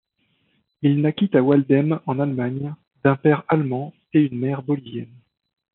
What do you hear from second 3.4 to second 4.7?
allemand et une mère